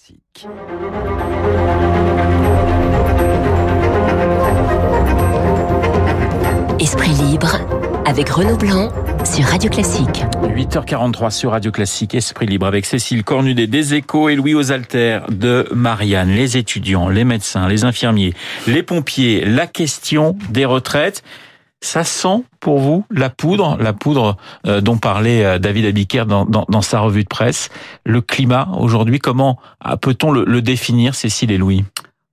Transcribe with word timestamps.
Classique. 0.00 0.46
Esprit 6.80 7.10
libre 7.10 7.58
avec 8.06 8.28
Renaud 8.30 8.56
Blanc 8.56 8.90
sur 9.24 9.44
Radio 9.44 9.68
Classique. 9.70 10.24
8h43 10.42 11.30
sur 11.30 11.50
Radio 11.50 11.70
Classique, 11.70 12.14
Esprit 12.14 12.46
libre 12.46 12.66
avec 12.66 12.86
Cécile 12.86 13.24
Cornudet 13.24 13.66
des 13.66 13.94
Échos 13.94 14.28
et 14.28 14.36
Louis 14.36 14.54
Osalter 14.54 15.20
de 15.28 15.68
Marianne, 15.72 16.30
les 16.30 16.56
étudiants, 16.56 17.08
les 17.08 17.24
médecins, 17.24 17.68
les 17.68 17.84
infirmiers, 17.84 18.32
les 18.66 18.82
pompiers, 18.82 19.44
la 19.44 19.66
question 19.66 20.36
des 20.50 20.64
retraites. 20.64 21.22
Ça 21.82 22.04
sent 22.04 22.44
pour 22.60 22.78
vous 22.78 23.04
la 23.10 23.30
poudre, 23.30 23.78
la 23.80 23.92
poudre 23.92 24.36
euh, 24.66 24.80
dont 24.80 24.98
parlait 24.98 25.44
euh, 25.44 25.58
David 25.58 25.86
Abiker 25.86 26.24
dans, 26.26 26.82
sa 26.82 27.00
revue 27.00 27.22
de 27.22 27.28
presse. 27.28 27.70
Le 28.04 28.20
climat 28.20 28.68
aujourd'hui, 28.78 29.18
comment 29.18 29.58
ah, 29.80 29.96
peut-on 29.96 30.30
le 30.30 30.62
définir, 30.62 31.14
Cécile 31.14 31.50
et 31.50 31.58
Louis? 31.58 31.84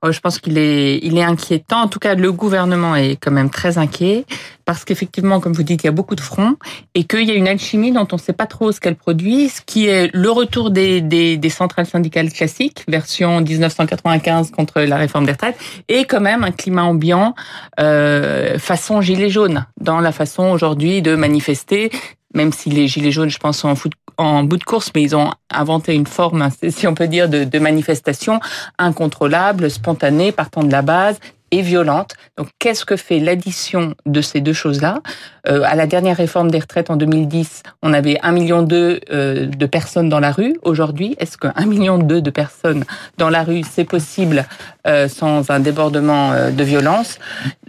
Oh, 0.03 0.11
je 0.11 0.19
pense 0.19 0.37
qu'il 0.37 0.59
est, 0.59 0.99
il 1.01 1.17
est 1.17 1.23
inquiétant. 1.23 1.81
En 1.81 1.87
tout 1.87 1.97
cas, 1.97 2.13
le 2.13 2.31
gouvernement 2.31 2.95
est 2.95 3.15
quand 3.15 3.31
même 3.31 3.49
très 3.49 3.79
inquiet 3.79 4.25
parce 4.63 4.85
qu'effectivement, 4.85 5.39
comme 5.39 5.53
vous 5.53 5.63
dites, 5.63 5.83
il 5.83 5.87
y 5.87 5.89
a 5.89 5.91
beaucoup 5.91 6.13
de 6.13 6.21
fronts 6.21 6.55
et 6.93 7.03
qu'il 7.05 7.23
y 7.23 7.31
a 7.31 7.33
une 7.33 7.47
alchimie 7.47 7.91
dont 7.91 8.07
on 8.11 8.17
ne 8.17 8.21
sait 8.21 8.33
pas 8.33 8.45
trop 8.45 8.71
ce 8.71 8.79
qu'elle 8.79 8.95
produit, 8.95 9.49
ce 9.49 9.61
qui 9.61 9.87
est 9.87 10.13
le 10.13 10.29
retour 10.29 10.69
des, 10.69 11.01
des, 11.01 11.49
centrales 11.49 11.87
syndicales 11.87 12.31
classiques, 12.31 12.83
version 12.87 13.41
1995 13.41 14.51
contre 14.51 14.81
la 14.81 14.97
réforme 14.97 15.25
des 15.25 15.31
retraites, 15.31 15.57
et 15.87 16.05
quand 16.05 16.21
même 16.21 16.43
un 16.43 16.51
climat 16.51 16.83
ambiant 16.83 17.33
euh, 17.79 18.59
façon 18.59 19.01
gilet 19.01 19.29
jaune 19.29 19.65
dans 19.81 19.99
la 19.99 20.11
façon 20.11 20.43
aujourd'hui 20.43 21.01
de 21.01 21.15
manifester 21.15 21.89
même 22.33 22.53
si 22.53 22.69
les 22.69 22.87
gilets 22.87 23.11
jaunes, 23.11 23.29
je 23.29 23.37
pense, 23.37 23.59
sont 23.59 23.69
en, 23.69 23.75
foot, 23.75 23.93
en 24.17 24.43
bout 24.43 24.57
de 24.57 24.63
course, 24.63 24.91
mais 24.95 25.03
ils 25.03 25.15
ont 25.15 25.31
inventé 25.51 25.93
une 25.93 26.07
forme, 26.07 26.49
si 26.69 26.87
on 26.87 26.93
peut 26.93 27.07
dire, 27.07 27.29
de, 27.29 27.43
de 27.43 27.59
manifestation 27.59 28.39
incontrôlable, 28.77 29.69
spontanée, 29.69 30.31
partant 30.31 30.63
de 30.63 30.71
la 30.71 30.81
base 30.81 31.19
et 31.51 31.61
violente. 31.61 32.15
Donc, 32.37 32.49
qu'est-ce 32.59 32.83
que 32.83 32.97
fait 32.97 33.19
l'addition 33.19 33.95
de 34.05 34.21
ces 34.21 34.41
deux 34.41 34.53
choses-là? 34.53 34.99
Euh, 35.47 35.63
À 35.63 35.75
la 35.75 35.87
dernière 35.87 36.17
réforme 36.17 36.51
des 36.51 36.59
retraites 36.59 36.89
en 36.89 36.97
2010, 36.97 37.63
on 37.81 37.93
avait 37.93 38.15
1,2 38.15 38.33
million 38.33 38.67
euh, 38.69 39.45
de 39.45 39.65
personnes 39.65 40.09
dans 40.09 40.19
la 40.19 40.31
rue. 40.31 40.57
Aujourd'hui, 40.63 41.15
est-ce 41.19 41.37
que 41.37 41.47
1,2 41.47 41.65
million 41.67 41.97
de 41.97 42.29
personnes 42.29 42.83
dans 43.17 43.29
la 43.29 43.43
rue, 43.43 43.63
c'est 43.63 43.85
possible 43.85 44.45
euh, 44.87 45.07
sans 45.07 45.49
un 45.49 45.61
débordement 45.61 46.33
euh, 46.33 46.51
de 46.51 46.63
violence? 46.65 47.17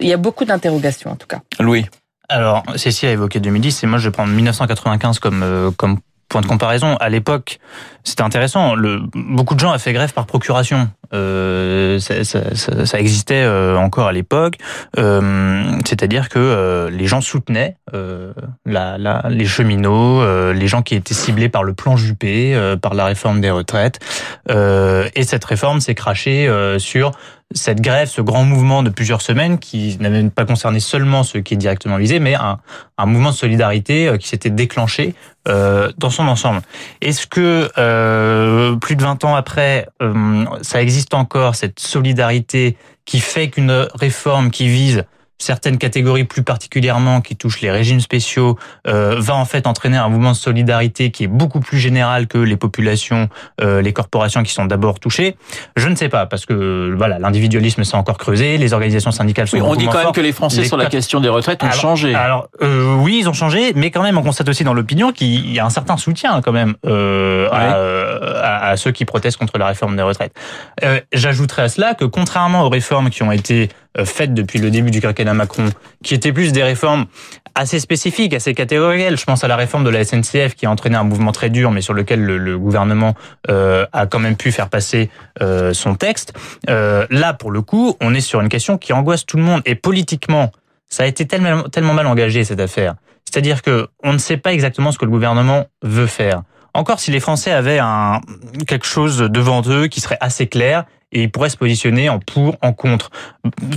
Il 0.01 0.09
y 0.09 0.13
a 0.13 0.17
beaucoup 0.17 0.45
d'interrogations, 0.45 1.13
en 1.13 1.17
tout 1.17 1.29
cas. 1.29 1.41
Louis? 1.61 1.87
Alors, 2.29 2.63
Cécile 2.77 3.09
a 3.09 3.13
évoqué 3.13 3.41
2010 3.41 3.85
et 3.85 3.87
moi 3.87 3.99
je 3.99 4.09
vais 4.09 4.13
prendre 4.13 4.33
1995 4.33 5.19
comme, 5.19 5.43
euh, 5.43 5.71
comme 5.71 5.99
point 6.29 6.41
de 6.41 6.47
comparaison. 6.47 6.97
À 6.97 7.09
l'époque, 7.09 7.59
c'était 8.05 8.23
intéressant. 8.23 8.75
Le, 8.75 9.01
beaucoup 9.15 9.55
de 9.55 9.61
gens 9.61 9.75
ont 9.75 9.79
fait 9.79 9.93
grève 9.93 10.13
par 10.13 10.27
procuration. 10.27 10.89
Euh, 11.15 11.99
ça, 12.01 12.23
ça, 12.25 12.41
ça, 12.85 13.01
existait 13.01 13.43
euh, 13.43 13.79
encore 13.79 14.09
à 14.09 14.13
l'époque. 14.13 14.57
Euh, 14.99 15.63
C'est-à-dire 15.87 16.29
que 16.29 16.39
euh, 16.39 16.91
les 16.91 17.07
gens 17.07 17.21
soutenaient 17.23 17.77
euh, 17.95 18.33
la, 18.67 18.99
la, 18.99 19.25
les 19.31 19.47
cheminots, 19.47 20.21
euh, 20.21 20.53
les 20.53 20.67
gens 20.67 20.83
qui 20.83 20.95
étaient 20.95 21.15
ciblés 21.15 21.49
par 21.49 21.65
le 21.65 21.73
plan 21.73 21.97
Juppé, 21.97 22.77
par 22.83 22.95
la 22.95 23.07
réforme 23.07 23.41
des 23.41 23.51
retraites. 23.51 23.99
et 24.49 25.23
cette 25.23 25.45
réforme 25.45 25.81
s'est 25.81 25.95
crachée 25.95 26.49
sur 26.79 27.13
cette 27.55 27.81
grève, 27.81 28.09
ce 28.09 28.21
grand 28.21 28.45
mouvement 28.45 28.83
de 28.83 28.91
plusieurs 28.91 29.23
semaines 29.23 29.59
qui 29.59 29.97
n'avait 30.01 30.29
pas 30.29 30.45
concerné 30.45 30.81
seulement 30.81 31.23
ceux 31.23 31.41
qui 31.41 31.55
est 31.55 31.57
directement 31.57 31.97
visé, 31.97 32.21
mais 32.21 32.35
un, 32.35 32.59
un 32.99 33.07
mouvement 33.07 33.31
de 33.31 33.35
solidarité 33.37 34.13
qui 34.21 34.29
s'était 34.29 34.51
déclenché 34.51 35.15
euh, 35.49 35.91
dans 35.97 36.11
son 36.11 36.29
ensemble. 36.29 36.61
Est-ce 37.01 37.27
que 37.27 37.71
euh, 37.79 38.77
plus 38.77 38.97
de 38.97 39.03
20 39.03 39.25
ans 39.25 39.35
après, 39.35 39.89
euh, 40.03 40.45
ça 40.61 40.83
existe 40.83 41.15
encore 41.15 41.55
cette 41.55 41.81
solidarité 41.81 42.77
qui 43.07 43.21
fait 43.21 43.49
qu'une 43.49 43.87
réforme 43.95 44.51
qui 44.51 44.69
vise 44.69 45.05
certaines 45.39 45.79
catégories 45.79 46.25
plus 46.25 46.43
particulièrement 46.43 47.21
qui 47.21 47.37
touchent 47.37 47.61
les 47.61 47.71
régimes 47.71 48.01
spéciaux 48.01 48.59
euh, 48.87 49.17
va 49.19 49.35
en 49.37 49.45
fait 49.45 49.67
entraîner 49.67 49.97
un 49.97 50.09
mouvement 50.09 50.33
de 50.33 50.37
solidarité 50.37 51.11
qui 51.11 51.25
est 51.25 51.29
beaucoup 51.29 51.61
plus 51.61 51.79
général 51.79 52.27
que 52.27 52.39
les 52.39 52.57
populations, 52.57 53.29
euh, 53.61 53.81
les 53.81 53.93
corporations 53.93 54.43
qui 54.43 54.53
sont 54.53 54.67
d'abord 54.67 54.99
touchées. 54.99 55.37
Je 55.77 55.89
ne 55.89 55.95
sais 55.95 56.09
pas 56.09 56.27
parce 56.27 56.45
que 56.45 56.93
voilà 56.97 57.19
l'individualisme 57.19 57.85
s'est 57.85 57.97
encore 57.97 58.19
creusé, 58.19 58.59
les 58.59 58.73
organisations 58.73 59.13
syndicales 59.13 59.47
sont. 59.47 59.57
Oui, 59.57 59.63
on 59.65 59.77
dit 59.77 59.87
quand 59.87 60.03
même 60.03 60.13
que 60.13 60.21
les 60.21 60.33
Français 60.33 60.63
les... 60.63 60.69
sur 60.69 60.77
la 60.77 60.87
question 60.87 61.21
des 61.21 61.29
retraites 61.29 61.63
ont 61.63 61.67
alors, 61.67 61.79
changé. 61.79 62.15
Alors 62.15 62.49
euh, 62.63 62.97
oui, 62.97 63.19
ils 63.21 63.29
ont 63.29 63.33
changé, 63.33 63.73
mais 63.75 63.91
quand 63.91 64.03
même 64.03 64.19
on 64.19 64.23
constate 64.23 64.49
aussi 64.49 64.65
dans 64.65 64.75
l'opinion 64.75 65.13
qu'il 65.13 65.53
y 65.53 65.59
a 65.61 65.65
un 65.65 65.71
certain 65.71 65.97
soutien 65.97 66.41
quand 66.43 66.53
même 66.53 66.75
euh, 66.85 67.49
ouais. 67.49 67.57
à, 67.57 68.67
à, 68.67 68.69
à, 68.71 68.77
ceux 68.77 68.91
qui 68.91 69.05
protestent 69.05 69.39
contre 69.39 69.59
la 69.59 69.67
réforme 69.67 69.97
des 69.97 70.03
retraites. 70.03 70.33
Euh, 70.83 71.01
J'ajouterais 71.13 71.63
à 71.63 71.69
cela 71.69 71.95
que 71.95 72.05
contrairement 72.05 72.63
aux 72.65 72.69
réformes 72.69 73.11
qui 73.11 73.23
ont 73.23 73.33
été 73.33 73.69
faites 74.05 74.35
depuis 74.35 74.59
le 74.59 74.71
début 74.71 74.91
du 74.91 75.01
quinquennat 75.01 75.35
Macron, 75.35 75.71
qui 76.05 76.15
étaient 76.15 76.33
plus 76.33 76.53
des 76.53 76.63
réformes 76.63 77.07
assez 77.59 77.81
spécifiques, 77.81 78.35
assez 78.35 78.55
catégorielles. 78.55 79.19
Je 79.19 79.25
pense 79.25 79.43
à 79.45 79.49
la 79.49 79.57
réforme 79.57 79.85
de 79.85 79.91
la 79.91 80.05
SNCF 80.05 80.55
qui 80.55 80.67
a 80.67 80.71
entraîné 80.71 80.97
un 80.97 81.03
mouvement 81.03 81.33
très 81.33 81.51
dur, 81.51 81.71
mais 81.71 81.81
sur 81.81 81.93
lequel 81.93 82.25
le, 82.25 82.59
gouvernement 82.59 83.15
euh, 83.51 83.85
a 83.93 84.07
quand 84.07 84.21
même 84.21 84.37
pu 84.37 84.53
faire 84.53 84.69
passer 84.69 85.11
euh, 85.43 85.73
son 85.73 85.95
texte. 85.95 86.33
Euh, 86.71 87.07
là, 87.11 87.35
pour 87.35 87.51
le 87.51 87.61
coup, 87.61 87.97
on 88.01 88.15
est 88.15 88.21
sur 88.21 88.41
une 88.41 88.49
question 88.49 88.79
qui 88.79 88.93
angoisse 88.93 89.27
tout 89.27 89.37
le 89.37 89.43
monde. 89.43 89.63
Et 89.67 89.75
politiquement, 89.75 90.53
ça 90.89 91.03
a 91.03 91.07
été 91.07 91.27
tellement, 91.27 91.65
mal 91.95 92.07
engagé 92.07 92.45
cette 92.45 92.61
affaire. 92.61 92.95
C'est-à-dire 93.25 93.63
que 93.63 93.89
on 94.03 94.13
ne 94.13 94.19
sait 94.19 94.39
pas 94.39 94.53
exactement 94.53 94.93
ce 94.93 94.99
que 94.99 95.05
le 95.05 95.11
gouvernement 95.11 95.67
veut 95.83 96.07
faire. 96.07 96.43
Encore 96.75 97.01
si 97.01 97.11
les 97.11 97.21
Français 97.21 97.51
avaient 97.51 97.81
quelque 98.67 98.87
chose 98.87 99.19
devant 99.19 99.63
eux 99.67 99.89
qui 99.89 100.01
serait 100.01 100.19
assez 100.21 100.47
clair 100.47 100.85
et 101.13 101.23
il 101.23 101.31
pourrait 101.31 101.49
se 101.49 101.57
positionner 101.57 102.09
en 102.09 102.19
pour, 102.19 102.57
en 102.63 102.73
contre. 102.73 103.11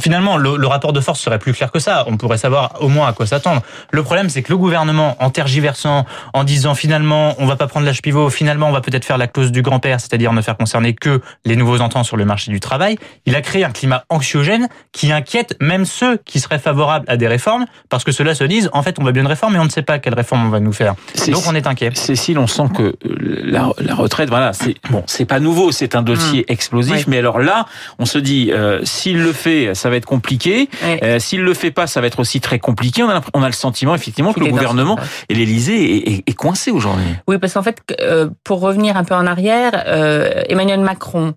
Finalement, 0.01 0.37
le, 0.37 0.57
le, 0.57 0.67
rapport 0.67 0.91
de 0.91 0.99
force 0.99 1.19
serait 1.21 1.39
plus 1.39 1.53
clair 1.53 1.71
que 1.71 1.79
ça. 1.79 2.03
On 2.07 2.17
pourrait 2.17 2.37
savoir 2.37 2.81
au 2.81 2.89
moins 2.89 3.07
à 3.07 3.13
quoi 3.13 3.25
s'attendre. 3.25 3.61
Le 3.91 4.03
problème, 4.03 4.29
c'est 4.29 4.41
que 4.41 4.51
le 4.51 4.57
gouvernement, 4.57 5.15
en 5.19 5.29
tergiversant, 5.29 6.05
en 6.33 6.43
disant 6.43 6.75
finalement, 6.75 7.35
on 7.37 7.45
va 7.45 7.55
pas 7.55 7.67
prendre 7.67 7.85
l'âge 7.85 8.01
pivot, 8.01 8.29
finalement, 8.29 8.67
on 8.67 8.71
va 8.71 8.81
peut-être 8.81 9.05
faire 9.05 9.17
la 9.17 9.27
clause 9.27 9.51
du 9.51 9.61
grand-père, 9.61 10.01
c'est-à-dire 10.01 10.33
ne 10.33 10.41
faire 10.41 10.57
concerner 10.57 10.93
que 10.93 11.21
les 11.45 11.55
nouveaux 11.55 11.79
entrants 11.79 12.03
sur 12.03 12.17
le 12.17 12.25
marché 12.25 12.51
du 12.51 12.59
travail, 12.59 12.97
il 13.25 13.35
a 13.35 13.41
créé 13.41 13.63
un 13.63 13.71
climat 13.71 14.03
anxiogène 14.09 14.67
qui 14.91 15.11
inquiète 15.11 15.55
même 15.61 15.85
ceux 15.85 16.17
qui 16.17 16.39
seraient 16.39 16.59
favorables 16.59 17.05
à 17.07 17.15
des 17.15 17.27
réformes, 17.27 17.65
parce 17.89 18.03
que 18.03 18.11
ceux-là 18.11 18.35
se 18.35 18.43
disent, 18.43 18.69
en 18.73 18.83
fait, 18.83 18.99
on 18.99 19.03
va 19.03 19.11
bien 19.13 19.21
une 19.21 19.27
réforme, 19.27 19.53
mais 19.53 19.59
on 19.59 19.65
ne 19.65 19.69
sait 19.69 19.83
pas 19.83 19.99
quelle 19.99 20.15
réforme 20.15 20.45
on 20.47 20.49
va 20.49 20.59
nous 20.59 20.73
faire. 20.73 20.95
Donc, 21.27 21.43
on 21.47 21.55
est 21.55 21.67
inquiet. 21.67 21.91
Cécile, 21.93 22.39
on 22.39 22.47
sent 22.47 22.69
que 22.75 22.95
la, 23.05 23.71
la 23.79 23.95
retraite, 23.95 24.29
voilà, 24.29 24.51
c'est 24.51 24.75
bon, 24.89 25.03
c'est 25.07 25.25
pas 25.25 25.39
nouveau, 25.39 25.71
c'est 25.71 25.95
un 25.95 26.01
dossier 26.01 26.41
mmh. 26.41 26.51
explosif, 26.51 26.95
oui. 26.95 27.03
mais 27.07 27.20
alors 27.21 27.39
là, 27.39 27.65
on 27.99 28.05
se 28.05 28.17
dit, 28.17 28.51
euh, 28.51 28.79
s'il 28.83 29.21
le 29.21 29.31
fait, 29.31 29.73
ça 29.75 29.89
va 29.89 29.95
être 29.95 30.05
compliqué. 30.05 30.69
Ouais. 30.83 30.99
Euh, 31.03 31.19
s'il 31.19 31.41
le 31.41 31.53
fait 31.53 31.71
pas, 31.71 31.87
ça 31.87 32.01
va 32.01 32.07
être 32.07 32.19
aussi 32.19 32.41
très 32.41 32.59
compliqué. 32.59 33.03
On 33.03 33.09
a, 33.09 33.21
on 33.33 33.43
a 33.43 33.47
le 33.47 33.53
sentiment, 33.53 33.95
effectivement, 33.95 34.33
que 34.33 34.39
le 34.39 34.47
gouvernement 34.47 34.97
et 35.29 35.33
l'Élysée 35.33 35.95
est, 35.95 36.09
est, 36.09 36.23
est, 36.27 36.33
coincé 36.33 36.71
aujourd'hui. 36.71 37.05
Oui, 37.27 37.37
parce 37.37 37.53
qu'en 37.53 37.63
fait, 37.63 37.81
euh, 38.01 38.29
pour 38.43 38.59
revenir 38.59 38.97
un 38.97 39.03
peu 39.03 39.15
en 39.15 39.27
arrière, 39.27 39.83
euh, 39.87 40.43
Emmanuel 40.49 40.79
Macron 40.79 41.33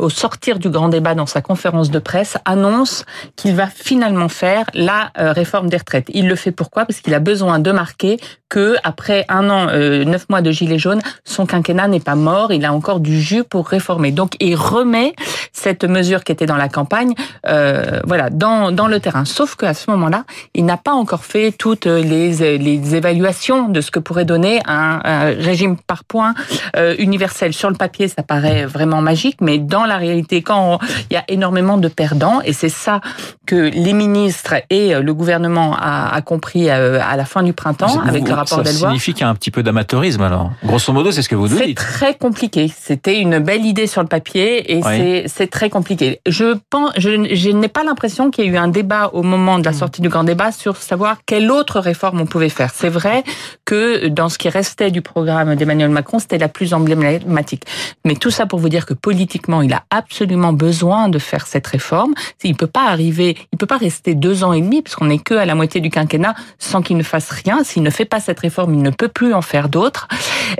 au 0.00 0.08
sortir 0.08 0.58
du 0.58 0.70
grand 0.70 0.88
débat 0.88 1.14
dans 1.14 1.26
sa 1.26 1.42
conférence 1.42 1.90
de 1.90 1.98
presse, 1.98 2.36
annonce 2.44 3.04
qu'il 3.36 3.54
va 3.54 3.66
finalement 3.66 4.28
faire 4.28 4.66
la 4.74 5.10
euh, 5.18 5.32
réforme 5.32 5.68
des 5.68 5.76
retraites. 5.76 6.08
Il 6.14 6.28
le 6.28 6.36
fait 6.36 6.52
pourquoi? 6.52 6.84
Parce 6.84 7.00
qu'il 7.00 7.14
a 7.14 7.20
besoin 7.20 7.58
de 7.58 7.70
marquer 7.70 8.18
que 8.48 8.76
après 8.82 9.26
un 9.28 9.50
an, 9.50 9.68
euh, 9.68 10.04
neuf 10.04 10.26
mois 10.30 10.40
de 10.40 10.50
gilet 10.50 10.78
jaune, 10.78 11.02
son 11.24 11.44
quinquennat 11.44 11.88
n'est 11.88 12.00
pas 12.00 12.14
mort. 12.14 12.50
Il 12.50 12.64
a 12.64 12.72
encore 12.72 13.00
du 13.00 13.20
jus 13.20 13.44
pour 13.44 13.68
réformer. 13.68 14.10
Donc, 14.10 14.32
il 14.40 14.56
remet 14.56 15.14
cette 15.52 15.84
mesure 15.84 16.24
qui 16.24 16.32
était 16.32 16.46
dans 16.46 16.56
la 16.56 16.68
campagne, 16.68 17.14
euh, 17.46 18.00
voilà, 18.04 18.30
dans 18.30 18.72
dans 18.72 18.88
le 18.88 19.00
terrain. 19.00 19.26
Sauf 19.26 19.54
qu'à 19.54 19.74
ce 19.74 19.90
moment-là, 19.90 20.24
il 20.54 20.64
n'a 20.64 20.78
pas 20.78 20.92
encore 20.92 21.24
fait 21.24 21.52
toutes 21.52 21.86
les 21.86 22.58
les 22.58 22.94
évaluations 22.94 23.68
de 23.68 23.80
ce 23.80 23.90
que 23.90 23.98
pourrait 23.98 24.24
donner 24.24 24.60
un, 24.66 25.00
un 25.04 25.24
régime 25.26 25.76
par 25.76 26.04
points 26.04 26.34
euh, 26.76 26.94
universel. 26.98 27.52
Sur 27.52 27.70
le 27.70 27.76
papier, 27.76 28.08
ça 28.08 28.22
paraît 28.22 28.64
vraiment 28.64 29.02
magique, 29.02 29.38
mais 29.40 29.57
dans 29.58 29.84
la 29.84 29.96
réalité, 29.96 30.42
quand 30.42 30.78
il 31.10 31.14
y 31.14 31.16
a 31.16 31.24
énormément 31.28 31.76
de 31.78 31.88
perdants, 31.88 32.40
et 32.44 32.52
c'est 32.52 32.68
ça 32.68 33.00
que 33.46 33.56
les 33.56 33.92
ministres 33.92 34.54
et 34.70 34.94
le 34.94 35.14
gouvernement 35.14 35.76
a, 35.78 36.14
a 36.14 36.20
compris 36.22 36.68
euh, 36.68 37.00
à 37.02 37.16
la 37.16 37.24
fin 37.24 37.42
du 37.42 37.52
printemps 37.52 38.00
avec 38.00 38.22
vous, 38.22 38.28
le 38.28 38.34
rapport 38.34 38.64
Ça 38.64 38.72
signifie 38.72 39.12
qu'il 39.12 39.22
y 39.22 39.24
a 39.24 39.28
un 39.28 39.34
petit 39.34 39.50
peu 39.50 39.62
d'amateurisme 39.62 40.22
alors. 40.22 40.50
Grosso 40.64 40.92
modo, 40.92 41.10
c'est 41.10 41.22
ce 41.22 41.28
que 41.28 41.34
vous 41.34 41.48
dites. 41.48 41.58
C'est 41.58 41.74
très 41.74 42.14
compliqué. 42.14 42.72
C'était 42.76 43.18
une 43.20 43.38
belle 43.38 43.64
idée 43.64 43.86
sur 43.86 44.02
le 44.02 44.08
papier 44.08 44.76
et 44.76 44.82
oui. 44.84 45.24
c'est 45.26 45.50
très 45.50 45.70
compliqué. 45.70 46.20
Je 46.26 46.56
pense, 46.70 46.92
je, 46.96 47.34
je 47.34 47.50
n'ai 47.50 47.68
pas 47.68 47.84
l'impression 47.84 48.30
qu'il 48.30 48.44
y 48.44 48.48
ait 48.48 48.50
eu 48.50 48.56
un 48.56 48.68
débat 48.68 49.10
au 49.12 49.22
moment 49.22 49.58
de 49.58 49.64
la 49.64 49.72
sortie 49.72 50.00
du 50.00 50.08
grand 50.08 50.24
débat 50.24 50.52
sur 50.52 50.76
savoir 50.76 51.18
quelle 51.26 51.50
autre 51.50 51.80
réforme 51.80 52.20
on 52.20 52.26
pouvait 52.26 52.48
faire. 52.48 52.70
C'est 52.74 52.88
vrai 52.88 53.24
que 53.64 54.08
dans 54.08 54.28
ce 54.28 54.38
qui 54.38 54.48
restait 54.48 54.90
du 54.90 55.02
programme 55.02 55.54
d'Emmanuel 55.54 55.90
Macron, 55.90 56.18
c'était 56.18 56.38
la 56.38 56.48
plus 56.48 56.74
emblématique. 56.74 57.64
Mais 58.04 58.14
tout 58.14 58.30
ça 58.30 58.46
pour 58.46 58.58
vous 58.58 58.68
dire 58.68 58.86
que 58.86 58.94
politiquement, 58.94 59.47
il 59.62 59.72
a 59.72 59.84
absolument 59.90 60.52
besoin 60.52 61.08
de 61.08 61.18
faire 61.18 61.46
cette 61.46 61.66
réforme. 61.66 62.14
Il 62.44 62.54
peut 62.54 62.66
pas 62.66 62.88
arriver, 62.88 63.36
il 63.52 63.58
peut 63.58 63.66
pas 63.66 63.78
rester 63.78 64.14
deux 64.14 64.44
ans 64.44 64.52
et 64.52 64.60
demi, 64.60 64.82
puisqu'on 64.82 65.06
n'est 65.06 65.18
que 65.18 65.34
à 65.34 65.44
la 65.44 65.54
moitié 65.54 65.80
du 65.80 65.90
quinquennat, 65.90 66.34
sans 66.58 66.82
qu'il 66.82 66.96
ne 66.96 67.02
fasse 67.02 67.30
rien. 67.30 67.64
S'il 67.64 67.82
ne 67.82 67.90
fait 67.90 68.04
pas 68.04 68.20
cette 68.20 68.40
réforme, 68.40 68.74
il 68.74 68.82
ne 68.82 68.90
peut 68.90 69.08
plus 69.08 69.34
en 69.34 69.42
faire 69.42 69.68
d'autres. 69.68 70.08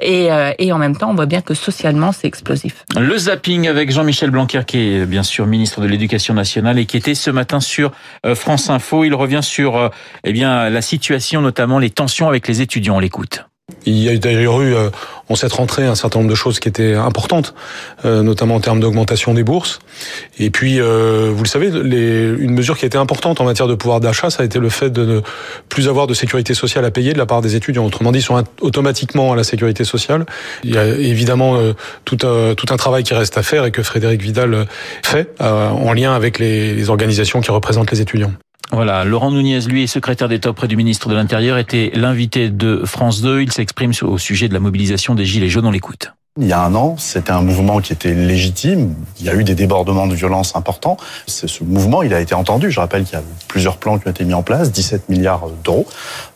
Et, 0.03 0.33
euh, 0.33 0.53
et 0.59 0.73
en 0.73 0.79
même 0.79 0.97
temps, 0.97 1.11
on 1.11 1.15
voit 1.15 1.27
bien 1.27 1.41
que 1.41 1.55
socialement, 1.55 2.13
c'est 2.13 2.27
explosif. 2.27 2.85
Le 2.99 3.17
zapping 3.17 3.69
avec 3.69 3.91
Jean-Michel 3.91 4.31
Blanquer, 4.31 4.63
qui 4.67 4.79
est 4.79 5.07
bien 5.07 5.23
sûr 5.23 5.47
ministre 5.47 5.81
de 5.81 5.87
l'Éducation 5.87 6.35
nationale 6.35 6.79
et 6.79 6.87
qui 6.87 6.97
était 6.97 7.15
ce 7.15 7.31
matin 7.31 7.61
sur 7.61 7.93
euh, 8.27 8.35
France 8.35 8.71
Info. 8.71 9.05
Il 9.05 9.15
revient 9.15 9.43
sur 9.43 9.77
euh, 9.77 9.89
eh 10.25 10.33
bien 10.33 10.69
la 10.71 10.83
situation, 10.83 11.41
notamment 11.41 11.79
les 11.79 11.91
tensions 11.91 12.29
avec 12.29 12.49
les 12.49 12.61
étudiants. 12.61 12.97
On 12.97 13.01
l'écoute. 13.01 13.48
Il 13.89 14.03
y 14.03 14.09
a 14.09 14.17
d'ailleurs 14.17 14.61
eu, 14.61 14.75
euh, 14.75 14.91
en 15.29 15.35
cette 15.35 15.53
rentrée, 15.53 15.87
un 15.87 15.95
certain 15.95 16.19
nombre 16.19 16.31
de 16.31 16.37
choses 16.37 16.61
qui 16.61 16.69
étaient 16.69 16.95
importantes, 16.95 17.55
euh, 18.05 18.23
notamment 18.23 18.57
en 18.57 18.61
termes 18.61 18.81
d'augmentation 18.81 19.35
des 19.35 19.45
bourses. 19.45 19.79
Et 20.39 20.51
puis, 20.51 20.81
euh, 20.81 21.33
vous 21.35 21.43
le 21.43 21.49
savez, 21.49 21.69
une 21.69 22.53
mesure 22.53 22.77
qui 22.77 22.85
a 22.85 22.87
été 22.87 22.99
importante 22.99 23.41
en 23.41 23.45
matière 23.45 23.67
de 23.67 23.75
pouvoir 23.75 24.01
d'achat, 24.01 24.31
ça 24.31 24.43
a 24.43 24.47
été 24.47 24.59
le 24.59 24.69
fait 24.69 24.91
de 24.91 25.05
ne 25.05 25.21
plus 25.69 25.89
avoir 25.89 26.07
de 26.07 26.15
sécurité 26.15 26.55
sociale 26.55 26.85
à 26.85 26.91
payer 26.91 27.13
de 27.13 27.19
la 27.19 27.27
part 27.27 27.41
des 27.41 27.57
étudiants. 27.57 27.87
Autrement 27.87 28.13
dit, 28.13 28.19
ils 28.19 28.23
sont 28.23 28.43
automatiquement 28.61 29.33
à 29.33 29.37
la 29.37 29.45
sécurité 29.45 29.85
sociale. 29.85 30.27
Il 30.65 30.75
y 30.75 30.79
a 30.79 30.87
évidemment 30.87 31.59
tout, 32.05 32.19
un, 32.27 32.55
tout 32.55 32.67
un 32.71 32.77
travail 32.77 33.05
qui 33.05 33.15
reste 33.15 33.39
à 33.39 33.43
faire 33.43 33.65
et 33.65 33.71
que 33.71 33.83
Frédéric 33.83 34.21
Vidal 34.23 34.67
fait 35.03 35.35
en 35.41 35.93
lien 35.93 36.15
avec 36.15 36.39
les, 36.39 36.75
les 36.75 36.91
organisations 36.91 37.41
qui 37.41 37.51
représentent 37.51 37.91
les 37.91 38.01
étudiants. 38.01 38.33
Voilà, 38.71 39.05
Laurent 39.05 39.31
Nunez, 39.31 39.61
lui, 39.61 39.85
est 39.85 39.87
secrétaire 39.87 40.29
d'État 40.29 40.51
auprès 40.51 40.69
du 40.69 40.77
ministre 40.77 41.09
de 41.09 41.15
l'Intérieur, 41.15 41.57
était 41.57 41.91
l'invité 41.95 42.51
de 42.51 42.83
France 42.85 43.23
2. 43.23 43.43
Il 43.43 43.53
s'exprime 43.53 43.93
au 44.03 44.19
sujet 44.19 44.49
de 44.49 44.55
la 44.55 44.61
mobilisation 44.61 45.15
des 45.15 45.25
Gilets 45.25 45.49
jaunes. 45.49 45.67
On 45.67 45.71
l'écoute. 45.71 46.13
Il 46.41 46.47
y 46.47 46.53
a 46.53 46.63
un 46.63 46.73
an, 46.77 46.95
c'était 46.99 47.33
un 47.33 47.43
mouvement 47.43 47.81
qui 47.81 47.93
était 47.93 48.15
légitime. 48.15 48.95
Il 49.19 49.27
y 49.27 49.29
a 49.29 49.35
eu 49.35 49.43
des 49.43 49.57
débordements 49.57 50.07
de 50.07 50.15
violence 50.15 50.55
importants. 50.55 50.97
Ce 51.27 51.65
mouvement, 51.65 52.05
il 52.05 52.15
a 52.15 52.21
été 52.21 52.33
entendu. 52.33 52.71
Je 52.71 52.79
rappelle 52.79 53.03
qu'il 53.03 53.15
y 53.15 53.21
a 53.21 53.25
plusieurs 53.49 53.77
plans 53.77 53.99
qui 53.99 54.07
ont 54.07 54.11
été 54.13 54.25
mis 54.25 54.35
en 54.35 54.45
place, 54.45 54.71
17 54.71 55.09
milliards 55.09 55.49
d'euros. 55.65 55.87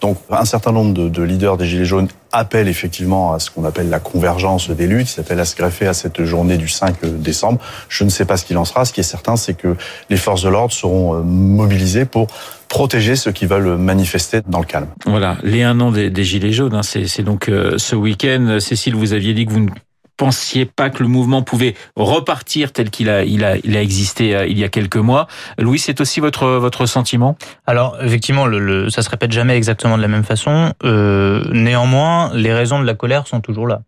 Donc, 0.01 0.19
un 0.29 0.45
certain 0.45 0.73
nombre 0.73 0.93
de, 0.93 1.09
de, 1.09 1.23
leaders 1.23 1.57
des 1.57 1.67
Gilets 1.67 1.85
jaunes 1.85 2.09
appellent 2.33 2.67
effectivement 2.67 3.33
à 3.33 3.39
ce 3.39 3.53
qu'on 3.53 3.65
appelle 3.65 3.91
la 3.91 4.01
convergence 4.01 4.71
des 4.71 4.89
luttes. 4.89 5.15
Ils 5.17 5.21
appellent 5.21 5.39
à 5.39 5.45
se 5.45 5.55
greffer 5.55 5.87
à 5.87 5.95
cette 5.95 6.25
journée 6.25 6.57
du 6.57 6.69
5 6.69 7.05
décembre. 7.05 7.61
Je 7.89 8.03
ne 8.03 8.09
sais 8.09 8.25
pas 8.25 8.37
ce 8.37 8.45
qu'il 8.45 8.59
en 8.59 8.65
sera. 8.65 8.85
Ce 8.85 8.93
qui 8.93 8.99
est 8.99 9.05
certain, 9.05 9.37
c'est 9.37 9.55
que 9.55 9.77
les 10.11 10.17
forces 10.17 10.43
de 10.43 10.49
l'ordre 10.49 10.73
seront 10.73 11.15
euh, 11.15 11.23
mobilisées 11.23 12.07
pour 12.07 12.27
protéger 12.69 13.15
ceux 13.15 13.31
qui 13.31 13.47
veulent 13.47 13.77
manifester 13.77 14.41
dans 14.49 14.59
le 14.59 14.67
calme. 14.67 14.89
Voilà, 15.07 15.37
les 15.45 15.63
un 15.63 15.79
an 15.79 15.93
des, 15.93 16.11
des 16.11 16.25
Gilets 16.25 16.53
jaunes, 16.53 16.75
hein, 16.75 16.83
c'est 16.83 17.23
donc 17.23 17.49
euh, 17.49 17.79
ce 17.79 17.95
week-end. 17.95 18.57
Cécile, 18.59 18.97
vous 18.97 19.13
aviez 19.13 19.35
dit 19.35 19.47
que 19.47 19.53
vous 19.53 19.61
ne 19.61 19.71
pensiez 20.23 20.67
pas 20.67 20.89
que 20.89 21.03
le 21.03 21.09
mouvement 21.09 21.43
pouvait 21.43 21.75
repartir 21.97 22.71
tel 22.71 22.91
qu'il 22.91 23.11
a, 23.11 23.25
il 23.25 23.45
a, 23.45 23.57
il 23.65 23.77
a 23.77 23.83
existé 23.83 24.37
euh, 24.37 24.47
il 24.47 24.57
y 24.57 24.63
a 24.63 24.69
quelques 24.69 24.97
mois. 24.97 25.27
Louis, 25.59 25.81
c'est 25.81 26.01
aussi 26.01 26.21
votre 26.21 26.47
votre 26.47 26.87
sentiment? 26.87 27.37
Alors 27.67 27.97
effectivement, 28.01 28.47
ça 28.89 29.03
se 29.03 29.11
répète 29.11 29.33
jamais 29.33 29.57
exactement 29.57 29.97
de 29.97 30.03
la 30.03 30.09
même 30.09 30.23
façon. 30.23 30.75
Euh, 30.85 31.43
néanmoins, 31.51 32.31
les 32.35 32.53
raisons 32.53 32.79
de 32.79 32.87
la 32.87 32.95
colère 32.95 33.27
sont 33.27 33.41
toujours 33.41 33.67
là. 33.67 33.83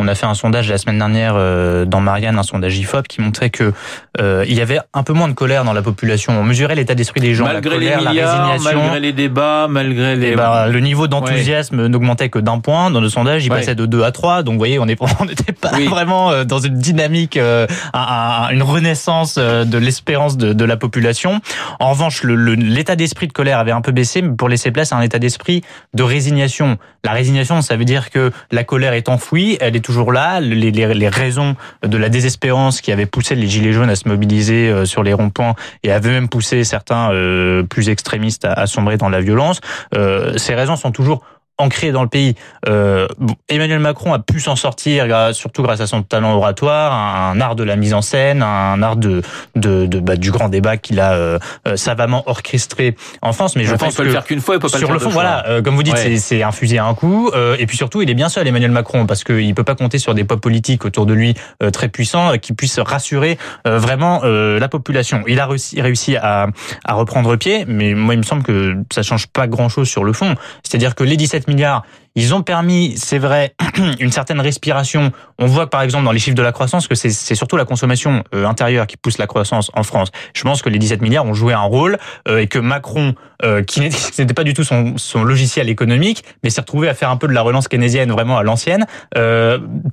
On 0.00 0.06
a 0.06 0.14
fait 0.14 0.26
un 0.26 0.34
sondage 0.34 0.70
la 0.70 0.78
semaine 0.78 0.98
dernière 0.98 1.34
euh, 1.36 1.84
dans 1.84 2.00
Marianne, 2.00 2.38
un 2.38 2.44
sondage 2.44 2.78
IFOP, 2.78 3.08
qui 3.08 3.20
montrait 3.20 3.50
que 3.50 3.72
euh, 4.20 4.44
il 4.48 4.54
y 4.54 4.60
avait 4.60 4.78
un 4.94 5.02
peu 5.02 5.12
moins 5.12 5.26
de 5.26 5.32
colère 5.32 5.64
dans 5.64 5.72
la 5.72 5.82
population. 5.82 6.38
On 6.38 6.44
mesurait 6.44 6.76
l'état 6.76 6.94
d'esprit 6.94 7.20
des 7.20 7.34
gens, 7.34 7.44
malgré 7.44 7.70
la 7.70 7.76
colère, 7.76 8.00
les 8.00 8.08
milliards, 8.08 8.38
la 8.38 8.52
résignation, 8.52 8.80
malgré 8.80 9.00
les 9.00 9.12
débats, 9.12 9.66
malgré 9.68 10.14
les. 10.14 10.36
Bah, 10.36 10.68
le 10.68 10.78
niveau 10.78 11.08
d'enthousiasme 11.08 11.80
ouais. 11.80 11.88
n'augmentait 11.88 12.28
que 12.28 12.38
d'un 12.38 12.60
point 12.60 12.92
dans 12.92 13.00
le 13.00 13.08
sondage. 13.08 13.44
Il 13.44 13.50
ouais. 13.50 13.58
passait 13.58 13.74
de 13.74 13.86
2 13.86 14.04
à 14.04 14.12
3. 14.12 14.44
Donc, 14.44 14.54
vous 14.54 14.58
voyez, 14.58 14.78
on 14.78 14.86
n'était 14.86 15.52
pas 15.52 15.72
oui. 15.74 15.86
vraiment 15.88 16.30
euh, 16.30 16.44
dans 16.44 16.60
une 16.60 16.78
dynamique, 16.78 17.36
euh, 17.36 17.66
un, 17.92 18.50
une 18.52 18.62
renaissance 18.62 19.34
de 19.36 19.78
l'espérance 19.78 20.36
de, 20.36 20.52
de, 20.52 20.64
la 20.64 20.76
population. 20.76 21.40
En 21.80 21.90
revanche, 21.90 22.22
l'état 22.22 22.94
d'esprit 22.94 23.26
de 23.26 23.32
colère 23.32 23.58
avait 23.58 23.72
un 23.72 23.80
peu 23.80 23.90
baissé, 23.90 24.22
mais 24.22 24.36
pour 24.36 24.48
laisser 24.48 24.70
place 24.70 24.92
à 24.92 24.96
un 24.96 25.02
état 25.02 25.18
d'esprit 25.18 25.62
de 25.94 26.02
résignation. 26.04 26.78
La 27.04 27.12
résignation, 27.12 27.62
ça 27.62 27.76
veut 27.76 27.84
dire 27.84 28.10
que 28.10 28.30
la 28.52 28.64
colère 28.64 28.92
est 28.92 29.08
enfouie, 29.08 29.56
elle 29.60 29.74
est 29.76 29.87
toujours 29.88 30.12
là. 30.12 30.38
Les, 30.40 30.70
les, 30.70 30.94
les, 30.94 31.08
raisons 31.08 31.56
de 31.82 31.96
la 31.96 32.10
désespérance 32.10 32.82
qui 32.82 32.92
avaient 32.92 33.06
poussé 33.06 33.34
les 33.34 33.46
gilets 33.46 33.72
jaunes 33.72 33.88
à 33.88 33.96
se 33.96 34.06
mobiliser 34.06 34.68
euh, 34.68 34.84
sur 34.84 35.02
les 35.02 35.14
ronds-points 35.14 35.54
et 35.82 35.90
avaient 35.90 36.10
même 36.10 36.28
poussé 36.28 36.62
certains 36.62 37.10
euh, 37.10 37.62
plus 37.62 37.88
extrémistes 37.88 38.44
à, 38.44 38.52
à, 38.52 38.66
sombrer 38.66 38.98
dans 38.98 39.08
la 39.08 39.22
violence, 39.22 39.62
euh, 39.94 40.36
ces 40.36 40.54
raisons 40.54 40.76
sont 40.76 40.92
toujours 40.92 41.22
ancré 41.58 41.92
dans 41.92 42.02
le 42.02 42.08
pays. 42.08 42.34
Euh, 42.68 43.06
Emmanuel 43.48 43.80
Macron 43.80 44.12
a 44.14 44.18
pu 44.18 44.40
s'en 44.40 44.56
sortir, 44.56 45.06
surtout 45.34 45.62
grâce 45.62 45.80
à 45.80 45.86
son 45.86 46.02
talent 46.02 46.34
oratoire, 46.36 46.92
un 46.92 47.40
art 47.40 47.56
de 47.56 47.64
la 47.64 47.76
mise 47.76 47.94
en 47.94 48.02
scène, 48.02 48.42
un 48.42 48.82
art 48.82 48.96
de, 48.96 49.22
de, 49.56 49.86
de 49.86 50.00
bah, 50.00 50.16
du 50.16 50.30
grand 50.30 50.48
débat 50.48 50.76
qu'il 50.76 51.00
a 51.00 51.12
euh, 51.12 51.38
savamment 51.76 52.22
orchestré 52.26 52.96
en 53.22 53.32
France. 53.32 53.56
Mais 53.56 53.64
je 53.64 53.74
enfin, 53.74 53.86
pense 53.86 53.94
il 53.94 53.96
peut 53.96 54.02
que 54.04 54.08
le 54.08 54.12
faire 54.14 54.24
qu'une 54.24 54.40
fois, 54.40 54.54
il 54.54 54.60
peut 54.60 54.68
pas 54.68 54.78
sur 54.78 54.88
le, 54.88 54.94
le 54.94 55.00
fond, 55.00 55.10
voilà, 55.10 55.46
euh, 55.48 55.62
comme 55.62 55.74
vous 55.74 55.82
dites, 55.82 55.94
ouais. 55.94 56.16
c'est 56.16 56.42
un 56.42 56.52
fusil 56.52 56.78
à 56.78 56.86
un 56.86 56.94
coup. 56.94 57.30
Euh, 57.34 57.56
et 57.58 57.66
puis 57.66 57.76
surtout, 57.76 58.02
il 58.02 58.10
est 58.10 58.14
bien 58.14 58.28
seul, 58.28 58.46
Emmanuel 58.46 58.70
Macron, 58.70 59.06
parce 59.06 59.24
qu'il 59.24 59.54
peut 59.54 59.64
pas 59.64 59.74
compter 59.74 59.98
sur 59.98 60.14
des 60.14 60.24
poids 60.24 60.40
politiques 60.40 60.84
autour 60.84 61.06
de 61.06 61.14
lui 61.14 61.34
euh, 61.62 61.70
très 61.70 61.88
puissants 61.88 62.38
qui 62.38 62.52
puissent 62.52 62.78
rassurer 62.78 63.38
vraiment 63.64 64.22
la 64.24 64.68
population. 64.68 65.24
Il 65.26 65.40
a 65.40 65.46
réussi, 65.46 65.80
réussi 65.80 66.16
à, 66.16 66.48
à 66.84 66.94
reprendre 66.94 67.36
pied, 67.36 67.64
mais 67.66 67.94
moi, 67.94 68.14
il 68.14 68.18
me 68.18 68.22
semble 68.22 68.42
que 68.42 68.76
ça 68.92 69.02
change 69.02 69.26
pas 69.26 69.46
grand-chose 69.46 69.88
sur 69.88 70.04
le 70.04 70.12
fond. 70.12 70.34
C'est-à-dire 70.62 70.94
que 70.94 71.04
les 71.04 71.16
17 71.16 71.47
milliards, 71.48 71.86
ils 72.18 72.34
ont 72.34 72.42
permis, 72.42 72.94
c'est 72.96 73.18
vrai, 73.18 73.54
une 74.00 74.10
certaine 74.10 74.40
respiration. 74.40 75.12
On 75.38 75.46
voit 75.46 75.70
par 75.70 75.82
exemple 75.82 76.04
dans 76.04 76.10
les 76.10 76.18
chiffres 76.18 76.34
de 76.36 76.42
la 76.42 76.50
croissance 76.50 76.88
que 76.88 76.96
c'est 76.96 77.12
surtout 77.36 77.56
la 77.56 77.64
consommation 77.64 78.24
euh, 78.34 78.44
intérieure 78.44 78.88
qui 78.88 78.96
pousse 78.96 79.18
la 79.18 79.28
croissance 79.28 79.70
en 79.74 79.84
France. 79.84 80.10
Je 80.34 80.42
pense 80.42 80.60
que 80.60 80.68
les 80.68 80.80
17 80.80 81.00
milliards 81.00 81.26
ont 81.26 81.34
joué 81.34 81.52
un 81.52 81.62
rôle 81.62 81.96
euh, 82.26 82.38
et 82.38 82.48
que 82.48 82.58
Macron, 82.58 83.14
euh, 83.44 83.62
qui 83.68 83.78
n'était 83.78 84.34
pas 84.34 84.42
du 84.42 84.52
tout 84.52 84.64
son, 84.64 84.96
son, 84.96 85.22
logiciel 85.22 85.68
économique, 85.68 86.24
mais 86.42 86.50
s'est 86.50 86.60
retrouvé 86.60 86.88
à 86.88 86.94
faire 86.94 87.10
un 87.10 87.16
peu 87.16 87.28
de 87.28 87.32
la 87.32 87.42
relance 87.42 87.68
keynésienne 87.68 88.10
vraiment 88.10 88.36
à 88.36 88.42
l'ancienne, 88.42 88.86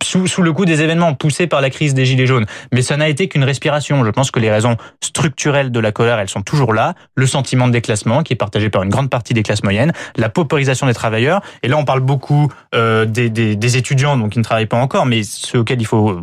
sous, 0.02 0.26
sous 0.26 0.42
le 0.42 0.52
coup 0.52 0.66
des 0.66 0.82
événements 0.82 1.14
poussés 1.14 1.46
par 1.46 1.62
la 1.62 1.70
crise 1.70 1.94
des 1.94 2.06
Gilets 2.06 2.26
jaunes. 2.26 2.48
Mais 2.72 2.82
ça 2.82 2.98
n'a 2.98 3.08
été 3.08 3.28
qu'une 3.28 3.44
respiration. 3.44 4.04
Je 4.04 4.10
pense 4.10 4.32
que 4.32 4.40
les 4.40 4.50
raisons 4.50 4.78
structurelles 5.00 5.72
de 5.72 5.80
la 5.80 5.92
colère, 5.92 6.18
elles 6.18 6.30
sont 6.30 6.42
toujours 6.42 6.74
là. 6.74 6.96
Le 7.14 7.28
sentiment 7.28 7.68
de 7.68 7.74
déclassement 7.74 8.24
qui 8.24 8.34
est 8.34 8.36
partagé 8.36 8.72
par 8.72 8.82
une 8.82 8.90
grande 8.90 9.12
partie 9.12 9.36
des 9.36 9.44
classes 9.44 9.64
moyennes, 9.64 9.94
la 10.16 10.30
paupérisation 10.30 10.88
des 10.88 10.96
travailleurs. 10.96 11.42
Et 11.62 11.68
là, 11.68 11.78
on 11.78 11.86
parle 11.86 12.00
beaucoup 12.00 12.15
euh, 12.74 13.06
des, 13.06 13.30
des, 13.30 13.56
des, 13.56 13.78
étudiants 13.78 14.18
donc 14.18 14.34
qui 14.34 14.40
ne 14.40 14.44
travaillent 14.44 14.66
pas 14.66 14.78
encore, 14.78 15.06
mais 15.06 15.24
ceux 15.24 15.60
auxquels 15.60 15.82
il 15.82 15.86
faut 15.86 16.22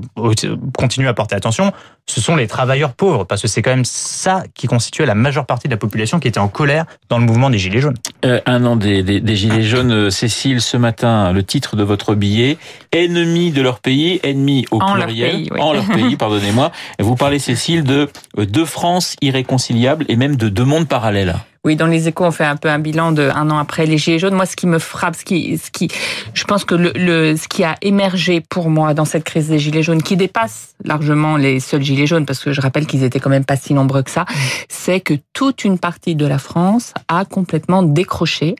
continuer 0.77 1.09
à 1.09 1.15
porter 1.15 1.35
attention, 1.35 1.73
ce 2.07 2.21
sont 2.21 2.37
les 2.37 2.47
travailleurs 2.47 2.93
pauvres, 2.93 3.25
parce 3.25 3.43
que 3.43 3.49
c'est 3.49 3.63
quand 3.63 3.71
même 3.71 3.85
ça 3.85 4.43
qui 4.55 4.67
constituait 4.67 5.07
la 5.07 5.15
majeure 5.15 5.47
partie 5.47 5.69
de 5.69 5.73
la 5.73 5.79
population 5.79 6.19
qui 6.19 6.29
était 6.29 6.41
en 6.41 6.49
colère 6.49 6.87
dans 7.09 7.19
le 7.19 7.25
mouvement 7.25 7.49
des 7.49 7.59
Gilets 7.59 7.81
jaunes. 7.81 7.97
Euh, 8.25 8.41
un 8.47 8.65
an 8.65 8.77
des, 8.77 9.03
des, 9.03 9.21
des 9.21 9.37
Gilets 9.37 9.63
jaunes, 9.63 9.93
euh, 9.93 10.11
Cécile, 10.11 10.61
ce 10.61 10.77
matin, 10.77 11.33
le 11.33 11.43
titre 11.43 11.77
de 11.77 11.85
votre 11.85 12.15
billet, 12.15 12.59
ennemis 12.91 13.53
de 13.53 13.63
leur 13.63 13.81
pays, 13.81 14.21
ennemis 14.25 14.67
au 14.71 14.81
en 14.81 14.95
pluriel, 14.95 15.31
leur 15.31 15.39
pays, 15.39 15.49
oui. 15.53 15.61
en 15.61 15.73
leur 15.73 15.87
pays, 15.95 16.17
pardonnez-moi. 16.17 16.73
Vous 16.99 17.17
parlez, 17.17 17.39
Cécile, 17.39 17.85
de 17.85 18.09
deux 18.37 18.67
France 18.67 19.17
irréconciliables 19.21 20.05
et 20.09 20.17
même 20.17 20.37
de 20.37 20.49
deux 20.49 20.65
mondes 20.65 20.89
parallèles. 20.89 21.37
Oui, 21.65 21.77
dans 21.77 21.87
les 21.87 22.09
échos, 22.09 22.25
on 22.25 22.33
fait 22.33 22.45
un 22.45 22.57
peu 22.57 22.69
un 22.69 22.81
bilan 22.81 23.13
de 23.13 23.23
un 23.23 23.49
an 23.49 23.57
après 23.57 23.87
les 23.87 23.97
Gilets 23.97 24.19
jaunes. 24.19 24.35
Moi, 24.35 24.47
ce 24.47 24.57
qui 24.57 24.67
me 24.67 24.81
frappe, 24.81 25.15
ce 25.15 25.25
qui, 25.25 25.59
ce 25.59 25.71
qui, 25.71 25.89
je 26.35 26.43
pense 26.43 26.65
que 26.65 26.75
le, 26.75 26.91
le, 26.97 27.37
ce 27.37 27.47
qui 27.47 27.63
a 27.63 27.77
émergé 27.83 28.41
pour 28.41 28.69
moi 28.69 28.95
dans 28.95 29.05
cette 29.05 29.23
crise 29.23 29.49
des 29.49 29.61
Gilets 29.61 29.85
jaunes, 29.85 30.03
qui 30.03 30.17
dépasse 30.17 30.75
largement 30.83 31.37
les 31.37 31.61
seuls 31.61 31.83
Gilets 31.83 32.09
jaunes, 32.09 32.27
parce 32.27 32.41
que 32.41 32.53
je 32.53 32.61
rappelle 32.61 32.87
qu'ils 32.87 33.05
étaient 33.05 33.21
quand 33.21 33.31
même 33.31 33.45
pas 33.45 33.57
si 33.57 33.75
nombreux 33.75 34.03
que 34.03 34.11
ça, 34.11 34.25
c'est 34.69 34.99
que 34.99 35.15
toute 35.35 35.63
une 35.63 35.79
partie 35.79 36.17
de 36.17 36.27
la 36.27 36.39
France 36.39 36.95
a 37.07 37.25
complètement 37.25 37.85
décroché 37.85 38.57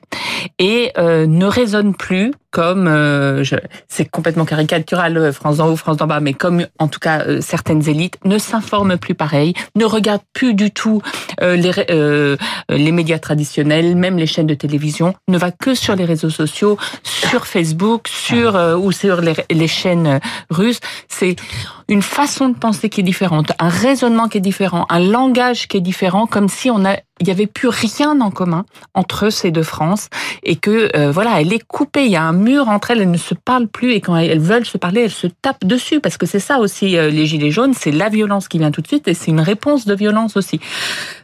et 0.57 0.93
euh, 0.97 1.27
ne 1.27 1.45
raisonne 1.45 1.95
plus 1.95 2.31
comme, 2.53 2.87
euh, 2.87 3.43
c'est 3.87 4.05
complètement 4.05 4.45
caricatural, 4.45 5.17
euh, 5.17 5.33
France 5.33 5.57
d'en 5.57 5.69
haut, 5.69 5.75
France 5.75 5.97
d'en 5.97 6.05
bas, 6.05 6.19
mais 6.19 6.33
comme 6.33 6.67
en 6.77 6.87
tout 6.87 6.99
cas 6.99 7.21
euh, 7.21 7.41
certaines 7.41 7.89
élites 7.89 8.19
ne 8.25 8.37
s'informent 8.37 8.97
plus 8.97 9.15
pareil, 9.15 9.55
ne 9.75 9.85
regardent 9.85 10.21
plus 10.33 10.53
du 10.53 10.69
tout 10.69 11.01
euh, 11.41 11.55
les, 11.55 11.71
euh, 11.89 12.37
les 12.69 12.91
médias 12.91 13.17
traditionnels, 13.17 13.95
même 13.95 14.17
les 14.17 14.27
chaînes 14.27 14.45
de 14.45 14.53
télévision, 14.53 15.15
ne 15.27 15.37
va 15.39 15.49
que 15.49 15.73
sur 15.73 15.95
les 15.95 16.05
réseaux 16.05 16.29
sociaux, 16.29 16.77
sur 17.01 17.47
Facebook, 17.47 18.07
sur 18.07 18.53
ou 18.79 18.91
sur 18.91 19.21
les, 19.21 19.33
les 19.49 19.67
chaînes 19.67 20.19
russes. 20.51 20.79
C'est 21.07 21.35
une 21.89 22.03
façon 22.03 22.49
de 22.49 22.55
penser 22.55 22.87
qui 22.89 23.01
est 23.01 23.03
différente, 23.03 23.51
un 23.57 23.69
raisonnement 23.69 24.27
qui 24.27 24.37
est 24.37 24.41
différent, 24.41 24.85
un 24.89 24.99
langage 24.99 25.67
qui 25.67 25.77
est 25.77 25.81
différent, 25.81 26.27
comme 26.27 26.49
si 26.49 26.69
on 26.69 26.85
a 26.85 26.97
il 27.19 27.27
n'y 27.27 27.31
avait 27.31 27.47
plus 27.47 27.69
rien 27.69 28.19
en 28.21 28.31
commun 28.31 28.65
entre 28.95 29.29
ces 29.29 29.51
deux 29.51 29.63
France 29.63 30.09
et 30.41 30.55
que 30.55 30.89
euh, 30.97 31.11
voilà, 31.11 31.41
elle 31.41 31.53
est 31.53 31.63
coupée. 31.63 32.05
Il 32.05 32.11
y 32.11 32.15
a 32.15 32.23
un 32.23 32.33
mur 32.33 32.69
entre 32.69 32.91
elles, 32.91 33.01
elles 33.01 33.11
ne 33.11 33.17
se 33.17 33.35
parlent 33.35 33.67
plus 33.67 33.93
et 33.93 34.01
quand 34.01 34.15
elles 34.15 34.39
veulent 34.39 34.65
se 34.65 34.77
parler, 34.77 35.01
elles 35.01 35.11
se 35.11 35.27
tapent 35.27 35.65
dessus 35.65 35.99
parce 35.99 36.17
que 36.17 36.25
c'est 36.25 36.39
ça 36.39 36.59
aussi 36.59 36.97
euh, 36.97 37.09
les 37.09 37.25
gilets 37.25 37.51
jaunes, 37.51 37.73
c'est 37.73 37.91
la 37.91 38.09
violence 38.09 38.47
qui 38.47 38.57
vient 38.57 38.71
tout 38.71 38.81
de 38.81 38.87
suite 38.87 39.07
et 39.07 39.13
c'est 39.13 39.31
une 39.31 39.41
réponse 39.41 39.85
de 39.85 39.93
violence 39.93 40.35
aussi. 40.37 40.59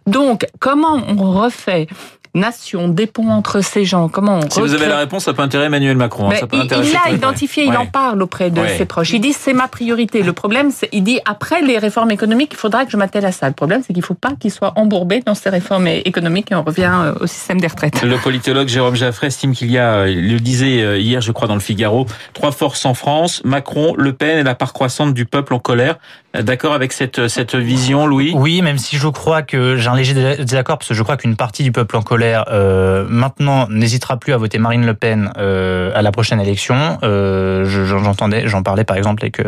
Donc 0.06 0.46
comment 0.60 1.02
on 1.08 1.32
refait 1.32 1.88
nation, 2.36 2.94
ponts 3.14 3.30
entre 3.30 3.62
ces 3.62 3.86
gens 3.86 4.08
Comment 4.10 4.40
on 4.44 4.50
Si 4.50 4.60
vous 4.60 4.74
avez 4.74 4.88
la 4.88 4.98
réponse, 4.98 5.24
ça 5.26 5.34
peut 5.34 5.42
intéresser 5.42 5.68
Emmanuel 5.68 5.98
Macron. 5.98 6.30
hein, 6.30 6.36
ça 6.40 6.48
peut 6.48 6.58
il 6.58 6.62
intéresser 6.64 6.94
l'a 7.06 7.12
identifié, 7.12 7.66
il 7.66 7.76
en 7.78 7.86
parle 7.86 8.22
auprès 8.22 8.50
de 8.52 8.60
Ouais. 8.62 8.78
ses 8.78 8.86
proches. 8.86 9.12
Il 9.12 9.22
dit 9.22 9.34
c'est 9.34 9.54
ma 9.54 9.68
priorité. 9.68 10.22
Le 10.24 10.34
problème, 10.34 10.72
c'est 10.72 10.90
il 10.92 11.04
dit 11.04 11.20
après 11.26 11.62
les 11.62 11.78
réformes 11.78 12.12
économiques, 12.12 12.50
il 12.54 12.58
faudra 12.58 12.86
que 12.86 12.92
je 12.92 12.98
m'attelle 12.98 13.26
à 13.26 13.32
ça. 13.32 13.48
Le 13.48 13.54
problème, 13.54 13.82
c'est 13.86 13.94
qu'il 13.94 14.04
faut 14.04 14.14
pas 14.14 14.32
qu'il 14.40 14.52
soit 14.52 14.74
embourbé 14.76 15.22
dans 15.26 15.36
ces 15.36 15.50
réformes 15.50 15.88
économiques 15.88 16.52
et 16.52 16.56
on 16.56 16.64
revient 16.64 16.92
euh, 16.94 17.14
au 17.22 17.28
système 17.28 17.60
des 17.60 17.68
retraites. 17.68 18.02
Le 18.04 18.18
politologue 18.18 18.68
Jérôme 18.68 18.96
Jaffray 18.96 19.28
estime 19.28 19.54
qu'il 19.54 19.72
y 19.72 19.78
a, 19.78 19.94
euh, 20.02 20.10
il 20.10 20.32
le 20.32 20.40
disait 20.40 20.82
euh, 20.82 20.98
hier, 21.00 21.22
je 21.22 21.32
crois, 21.32 21.48
dans 21.48 21.56
le 21.56 21.60
Figaro, 21.62 22.06
trois 22.34 22.52
forces 22.52 22.86
en 22.86 22.94
France, 22.94 23.42
Macron, 23.46 23.94
Le 23.98 24.14
Pen 24.14 24.38
et 24.38 24.44
la 24.44 24.56
part 24.56 24.74
croissante 24.74 25.14
du 25.14 25.26
peuple 25.26 25.54
en 25.54 25.60
colère. 25.60 25.98
D'accord 26.40 26.74
avec 26.74 26.94
cette, 26.94 27.28
cette 27.28 27.56
vision, 27.56 28.06
Louis? 28.06 28.34
Oui, 28.36 28.62
même 28.62 28.78
si 28.78 28.98
je 28.98 29.08
crois 29.08 29.42
que 29.42 29.78
j'ai 29.78 29.88
un 29.88 29.96
léger 29.96 30.14
dé- 30.14 30.44
désaccord, 30.44 30.78
parce 30.78 30.90
que 30.90 30.94
je 30.94 31.02
crois 31.02 31.18
qu'une 31.18 31.36
partie 31.36 31.64
du 31.64 31.72
peuple 31.72 31.98
en 31.98 32.04
colère 32.04 32.20
euh, 32.36 33.06
maintenant 33.10 33.68
n'hésitera 33.70 34.18
plus 34.18 34.34
à 34.34 34.38
voter 34.38 34.58
Marine 34.60 34.86
Le 34.86 34.94
Pen 34.94 35.32
euh, 35.38 35.92
à 35.96 36.02
la 36.02 36.12
prochaine 36.12 36.40
élection. 36.40 36.98
Euh, 37.04 37.66
je- 37.66 37.86
J'entendais, 37.86 38.48
j'en 38.48 38.64
parlais 38.64 38.84
par 38.84 38.98
exemple 38.98 39.24
avec 39.24 39.42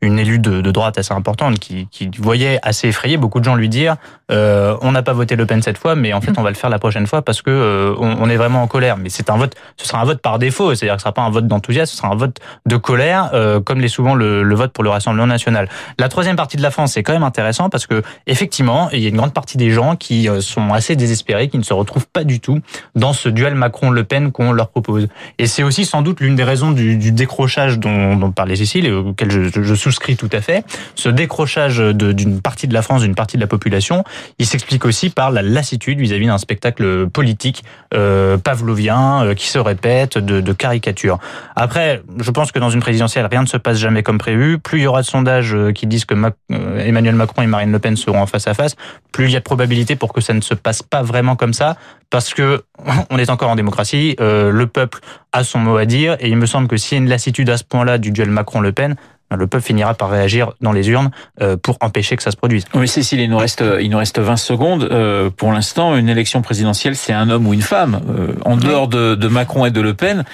une 0.00 0.18
élue 0.18 0.38
de, 0.38 0.60
de 0.60 0.70
droite 0.70 0.98
assez 0.98 1.12
importante 1.14 1.58
qui, 1.58 1.88
qui 1.90 2.10
voyait 2.18 2.58
assez 2.62 2.88
effrayé 2.88 3.16
beaucoup 3.16 3.40
de 3.40 3.44
gens 3.44 3.54
lui 3.54 3.68
dire 3.68 3.96
euh, 4.30 4.76
on 4.82 4.92
n'a 4.92 5.02
pas 5.02 5.12
voté 5.12 5.36
Le 5.36 5.46
Pen 5.46 5.62
cette 5.62 5.78
fois, 5.78 5.94
mais 5.94 6.12
en 6.12 6.20
fait 6.20 6.32
on 6.36 6.42
va 6.42 6.50
le 6.50 6.56
faire 6.56 6.70
la 6.70 6.78
prochaine 6.78 7.06
fois 7.06 7.22
parce 7.22 7.42
que 7.42 7.50
euh, 7.50 7.94
on, 7.98 8.16
on 8.20 8.28
est 8.28 8.36
vraiment 8.36 8.62
en 8.62 8.66
colère. 8.66 8.96
Mais 8.96 9.08
c'est 9.08 9.30
un 9.30 9.36
vote, 9.36 9.54
ce 9.76 9.86
sera 9.86 10.00
un 10.00 10.04
vote 10.04 10.20
par 10.20 10.38
défaut, 10.38 10.74
c'est-à-dire 10.74 10.96
que 10.96 11.00
ce 11.00 11.04
sera 11.04 11.12
pas 11.12 11.22
un 11.22 11.30
vote 11.30 11.46
d'enthousiasme, 11.46 11.90
ce 11.92 11.96
sera 11.96 12.08
un 12.08 12.16
vote 12.16 12.38
de 12.66 12.76
colère, 12.76 13.30
euh, 13.34 13.60
comme 13.60 13.80
l'est 13.80 13.88
souvent 13.88 14.14
le, 14.14 14.42
le 14.42 14.54
vote 14.54 14.72
pour 14.72 14.84
le 14.84 14.90
Rassemblement 14.90 15.26
national. 15.26 15.68
La 15.98 16.08
troisième 16.08 16.36
partie 16.36 16.56
de 16.56 16.62
la 16.62 16.70
France, 16.70 16.92
c'est 16.92 17.02
quand 17.02 17.12
même 17.12 17.22
intéressant 17.22 17.68
parce 17.70 17.86
que 17.86 18.02
effectivement, 18.26 18.88
il 18.92 19.00
y 19.00 19.06
a 19.06 19.08
une 19.08 19.16
grande 19.16 19.32
partie 19.34 19.56
des 19.56 19.70
gens 19.70 19.96
qui 19.96 20.28
sont 20.40 20.72
assez 20.72 20.96
désespérés, 20.96 21.48
qui 21.48 21.58
ne 21.58 21.62
se 21.62 21.72
retrouvent 21.74 22.06
pas 22.16 22.24
du 22.24 22.40
tout 22.40 22.60
dans 22.94 23.12
ce 23.12 23.28
duel 23.28 23.54
Macron-Le 23.54 24.02
Pen 24.02 24.32
qu'on 24.32 24.52
leur 24.52 24.70
propose. 24.70 25.06
Et 25.38 25.46
c'est 25.46 25.62
aussi 25.62 25.84
sans 25.84 26.00
doute 26.00 26.20
l'une 26.20 26.34
des 26.34 26.44
raisons 26.44 26.70
du, 26.70 26.96
du 26.96 27.12
décrochage 27.12 27.78
dont, 27.78 28.16
dont 28.16 28.30
parlait 28.32 28.56
Cécile 28.56 28.86
et 28.86 28.92
auquel 28.92 29.30
je, 29.30 29.62
je 29.62 29.74
souscris 29.74 30.16
tout 30.16 30.30
à 30.32 30.40
fait. 30.40 30.64
Ce 30.94 31.10
décrochage 31.10 31.78
d'une 31.78 32.40
partie 32.40 32.68
de 32.68 32.72
la 32.72 32.80
France, 32.80 33.02
d'une 33.02 33.14
partie 33.14 33.36
de 33.36 33.42
la 33.42 33.46
population, 33.46 34.02
il 34.38 34.46
s'explique 34.46 34.86
aussi 34.86 35.10
par 35.10 35.30
la 35.30 35.42
lassitude 35.42 36.00
vis-à-vis 36.00 36.26
d'un 36.26 36.38
spectacle 36.38 37.06
politique 37.08 37.64
euh, 37.92 38.38
pavlovien 38.38 39.24
euh, 39.26 39.34
qui 39.34 39.48
se 39.48 39.58
répète, 39.58 40.16
de, 40.16 40.40
de 40.40 40.52
caricature. 40.54 41.18
Après, 41.54 42.02
je 42.18 42.30
pense 42.30 42.50
que 42.50 42.58
dans 42.58 42.70
une 42.70 42.80
présidentielle, 42.80 43.26
rien 43.30 43.42
ne 43.42 43.46
se 43.46 43.58
passe 43.58 43.76
jamais 43.76 44.02
comme 44.02 44.16
prévu. 44.16 44.58
Plus 44.58 44.78
il 44.78 44.82
y 44.84 44.86
aura 44.86 45.02
de 45.02 45.06
sondages 45.06 45.54
euh, 45.54 45.72
qui 45.72 45.86
disent 45.86 46.06
que 46.06 46.14
euh, 46.14 46.78
Emmanuel 46.78 47.14
Macron 47.14 47.42
et 47.42 47.46
Marine 47.46 47.72
Le 47.72 47.78
Pen 47.78 47.94
seront 47.94 48.22
en 48.22 48.26
face 48.26 48.46
à 48.48 48.54
face, 48.54 48.74
plus 49.12 49.26
il 49.26 49.32
y 49.32 49.36
a 49.36 49.40
de 49.40 49.44
probabilité 49.44 49.96
pour 49.96 50.14
que 50.14 50.22
ça 50.22 50.32
ne 50.32 50.40
se 50.40 50.54
passe 50.54 50.82
pas 50.82 51.02
vraiment 51.02 51.36
comme 51.36 51.52
ça, 51.52 51.76
parce 52.10 52.34
que 52.34 52.62
on 53.10 53.18
est 53.18 53.30
encore 53.30 53.50
en 53.50 53.56
démocratie, 53.56 54.16
euh, 54.20 54.50
le 54.50 54.66
peuple 54.66 55.00
a 55.32 55.44
son 55.44 55.58
mot 55.58 55.76
à 55.76 55.84
dire, 55.84 56.16
et 56.20 56.28
il 56.28 56.36
me 56.36 56.46
semble 56.46 56.68
que 56.68 56.76
s'il 56.76 56.96
y 56.96 57.00
a 57.00 57.02
une 57.02 57.10
lassitude 57.10 57.50
à 57.50 57.56
ce 57.56 57.64
point-là 57.64 57.98
du 57.98 58.10
duel 58.10 58.30
Macron-Le 58.30 58.72
Pen, 58.72 58.96
ben, 59.30 59.36
le 59.36 59.46
peuple 59.48 59.64
finira 59.64 59.94
par 59.94 60.10
réagir 60.10 60.52
dans 60.60 60.72
les 60.72 60.88
urnes 60.88 61.10
euh, 61.42 61.56
pour 61.56 61.76
empêcher 61.80 62.16
que 62.16 62.22
ça 62.22 62.30
se 62.30 62.36
produise. 62.36 62.64
Oui, 62.74 62.86
Cécile, 62.86 63.20
il 63.20 63.28
nous 63.28 63.38
reste, 63.38 63.64
il 63.80 63.90
nous 63.90 63.98
reste 63.98 64.20
20 64.20 64.36
secondes. 64.36 64.84
Euh, 64.84 65.30
pour 65.30 65.52
l'instant, 65.52 65.96
une 65.96 66.08
élection 66.08 66.42
présidentielle, 66.42 66.94
c'est 66.94 67.12
un 67.12 67.28
homme 67.28 67.46
ou 67.46 67.52
une 67.52 67.62
femme. 67.62 68.00
Euh, 68.08 68.34
en 68.44 68.56
dehors 68.56 68.86
de, 68.86 69.16
de 69.16 69.28
Macron 69.28 69.66
et 69.66 69.72
de 69.72 69.80
Le 69.80 69.94
Pen, 69.94 70.24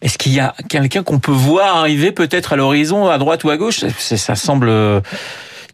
est-ce 0.00 0.16
qu'il 0.16 0.32
y 0.32 0.40
a 0.40 0.54
quelqu'un 0.70 1.02
qu'on 1.02 1.18
peut 1.18 1.32
voir 1.32 1.76
arriver 1.76 2.12
peut-être 2.12 2.54
à 2.54 2.56
l'horizon, 2.56 3.08
à 3.10 3.18
droite 3.18 3.44
ou 3.44 3.50
à 3.50 3.58
gauche? 3.58 3.84
Ça 3.98 4.34
semble... 4.34 4.70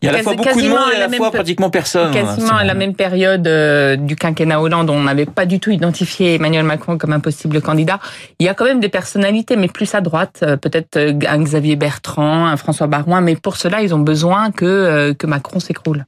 Il 0.03 0.07
y 0.07 0.09
a 0.09 0.15
à 0.15 0.17
la 0.17 0.23
fois 0.23 0.35
beaucoup 0.35 0.49
de 0.49 0.55
quasiment 0.55 0.77
monde 0.77 0.93
et 0.93 0.97
à 0.97 1.09
la 1.09 1.17
fois 1.17 1.31
pratiquement 1.31 1.71
personne. 1.71 2.13
Quasiment 2.13 2.49
C'est 2.49 2.55
à 2.55 2.65
la 2.65 2.75
même 2.75 2.95
période 2.95 3.47
euh, 3.47 3.97
du 3.97 4.17
quinquennat 4.17 4.61
Hollande, 4.61 4.91
on 4.91 5.03
n'avait 5.03 5.27
pas 5.27 5.47
du 5.47 5.61
tout 5.61 5.71
identifié 5.71 6.35
Emmanuel 6.35 6.65
Macron 6.65 6.99
comme 6.99 7.13
un 7.13 7.21
possible 7.21 7.61
candidat. 7.61 8.01
Il 8.39 8.47
y 8.47 8.49
a 8.49 8.55
quand 8.55 8.65
même 8.65 8.81
des 8.81 8.89
personnalités, 8.89 9.57
mais 9.57 9.69
plus 9.69 9.95
à 9.95 10.01
droite, 10.01 10.41
euh, 10.43 10.57
peut-être 10.57 10.97
euh, 10.97 11.13
un 11.29 11.43
Xavier 11.43 11.77
Bertrand, 11.77 12.47
un 12.47 12.57
François 12.57 12.87
Barouin, 12.87 13.21
mais 13.21 13.37
pour 13.37 13.57
cela, 13.57 13.83
ils 13.83 13.95
ont 13.95 13.99
besoin 13.99 14.51
que, 14.51 14.65
euh, 14.65 15.15
que 15.15 15.27
Macron 15.27 15.61
s'écroule. 15.61 16.05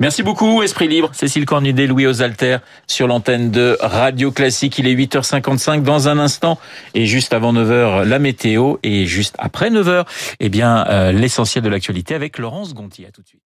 Merci 0.00 0.22
beaucoup, 0.22 0.62
Esprit 0.62 0.88
Libre. 0.88 1.10
Cécile 1.12 1.44
Cornudet, 1.44 1.86
Louis 1.86 2.06
Osalter 2.06 2.58
sur 2.86 3.06
l'antenne 3.06 3.50
de 3.50 3.76
Radio 3.80 4.30
Classique. 4.30 4.78
Il 4.78 4.86
est 4.86 4.94
8h55 4.94 5.82
dans 5.82 6.08
un 6.08 6.18
instant. 6.18 6.58
Et 6.94 7.06
juste 7.06 7.32
avant 7.32 7.52
9h, 7.52 8.04
la 8.04 8.18
météo. 8.18 8.76
Et 8.82 9.06
juste 9.06 9.34
après 9.38 9.70
9h, 9.70 10.06
eh 10.40 10.48
bien, 10.48 10.86
euh, 10.88 11.12
l'essentiel 11.12 11.64
de 11.64 11.68
l'actualité 11.68 12.14
avec 12.14 12.38
Laurence 12.38 12.74
Gontier. 12.74 13.06
À 13.06 13.10
tout 13.10 13.22
de 13.22 13.28
suite. 13.28 13.42